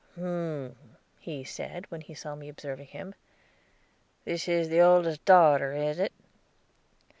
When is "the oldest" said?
4.69-5.23